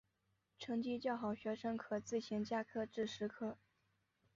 [0.57, 3.55] 成绩较好学生可自行加科至十科。